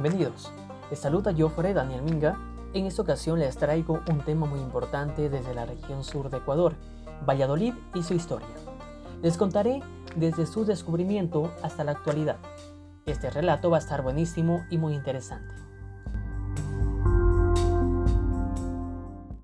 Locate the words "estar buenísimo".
13.80-14.64